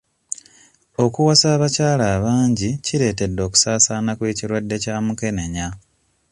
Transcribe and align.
Okuwasa 1.03 1.45
abakyala 1.55 2.05
abangi 2.15 2.69
kireetedde 2.85 3.41
okusaasaana 3.47 4.11
kw'ekirwadde 4.17 4.75
kya 4.83 4.95
mukenenya. 5.05 5.67